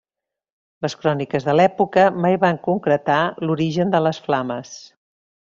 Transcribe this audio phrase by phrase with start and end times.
[0.85, 3.19] Les cròniques de l'època mai van concretar
[3.49, 4.75] l'origen de les flames.